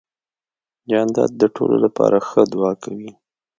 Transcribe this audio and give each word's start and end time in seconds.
جانداد 0.89 1.31
د 1.37 1.43
ټولو 1.55 1.75
لپاره 1.85 2.17
ښه 2.27 2.41
دعا 2.53 2.73
کوي. 2.83 3.11